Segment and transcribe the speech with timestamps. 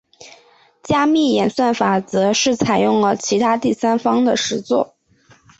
[0.81, 4.95] 加密演算法则是采用了其他第三方的实作。